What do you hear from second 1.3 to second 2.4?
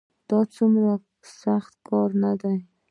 سخت کار نه